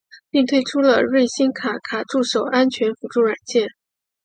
[0.31, 3.67] 并推出了瑞星卡卡助手安全辅助软件。